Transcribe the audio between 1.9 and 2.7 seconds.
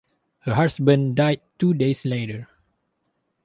later.